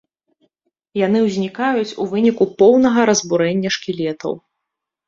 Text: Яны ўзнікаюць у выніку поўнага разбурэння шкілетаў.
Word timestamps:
Яны 1.01 1.19
ўзнікаюць 1.25 1.95
у 2.01 2.09
выніку 2.15 2.43
поўнага 2.63 2.99
разбурэння 3.13 3.69
шкілетаў. 3.79 4.33